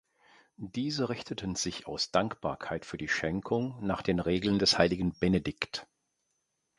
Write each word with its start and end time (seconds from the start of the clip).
Diese 0.57 1.09
richteten 1.09 1.53
sich 1.53 1.85
aus 1.85 2.09
Dankbarkeit 2.09 2.87
für 2.87 2.97
die 2.97 3.07
Schenkung 3.07 3.77
nach 3.85 4.01
den 4.01 4.19
Regeln 4.19 4.57
des 4.57 4.79
heiligen 4.79 5.13
Benedikt. 5.19 5.85